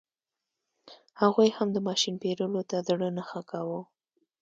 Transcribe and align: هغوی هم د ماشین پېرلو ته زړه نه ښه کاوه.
هغوی 1.21 1.49
هم 1.57 1.67
د 1.73 1.77
ماشین 1.87 2.15
پېرلو 2.23 2.61
ته 2.69 2.77
زړه 2.87 3.09
نه 3.17 3.23
ښه 3.29 3.41
کاوه. 3.49 3.79